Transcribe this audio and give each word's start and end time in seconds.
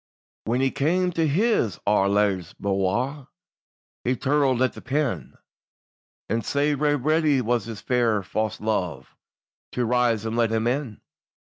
WHAN 0.45 0.61
he 0.61 0.71
cam 0.71 1.11
to 1.11 1.27
his 1.27 1.79
ain 1.87 2.09
luve's 2.09 2.55
bouir 2.59 3.27
He 4.03 4.15
tirled 4.15 4.63
at 4.63 4.73
the 4.73 4.81
pin, 4.81 5.35
And 6.27 6.43
sae 6.43 6.73
ready 6.73 7.39
was 7.39 7.65
his 7.65 7.81
fair 7.81 8.23
fause 8.23 8.57
luve 8.57 9.05
To 9.73 9.85
rise 9.85 10.25
and 10.25 10.35
let 10.35 10.49
him 10.49 10.65
in. 10.65 11.01